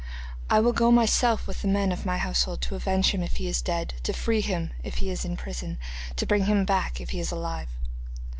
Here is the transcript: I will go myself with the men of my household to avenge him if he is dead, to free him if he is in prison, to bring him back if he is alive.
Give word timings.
I 0.49 0.59
will 0.61 0.73
go 0.73 0.89
myself 0.89 1.45
with 1.45 1.61
the 1.61 1.67
men 1.67 1.91
of 1.91 2.07
my 2.07 2.17
household 2.17 2.59
to 2.61 2.73
avenge 2.75 3.11
him 3.11 3.21
if 3.21 3.35
he 3.35 3.47
is 3.47 3.61
dead, 3.61 3.93
to 4.01 4.13
free 4.13 4.41
him 4.41 4.71
if 4.83 4.95
he 4.95 5.11
is 5.11 5.23
in 5.23 5.37
prison, 5.37 5.77
to 6.15 6.25
bring 6.25 6.45
him 6.45 6.65
back 6.65 6.99
if 6.99 7.11
he 7.11 7.19
is 7.19 7.31
alive. 7.31 7.69